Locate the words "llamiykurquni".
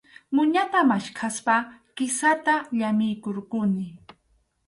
2.77-3.87